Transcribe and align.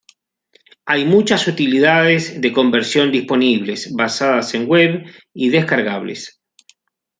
Hay 0.87 1.05
muchas 1.05 1.47
utilidades 1.47 2.41
de 2.41 2.51
conversión 2.51 3.11
disponibles, 3.11 3.93
basadas 3.93 4.55
en 4.55 4.65
web 4.67 5.03
y 5.31 5.49
descargables. 5.51 6.41